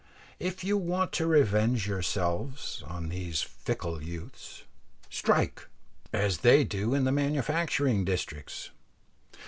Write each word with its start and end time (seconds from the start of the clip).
If 0.39 0.63
you 0.63 0.79
want 0.79 1.11
to 1.11 1.27
revenge 1.27 1.85
yourselves 1.87 2.81
on 2.87 3.09
these 3.09 3.43
fickle 3.43 4.01
youths 4.01 4.63
strike! 5.11 5.67
as 6.11 6.39
they 6.39 6.63
do 6.63 6.95
in 6.95 7.03
the 7.03 7.11
manufacturing 7.11 8.03
districts. 8.03 8.71